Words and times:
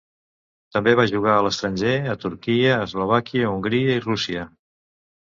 També 0.77 0.93
va 0.99 1.05
jugar 1.11 1.35
a 1.35 1.43
l'estranger, 1.49 1.93
a 2.15 2.17
Turquia, 2.25 2.75
Eslovàquia, 2.89 3.55
Hongria 3.55 4.03
i 4.03 4.07
Rússia. 4.11 4.53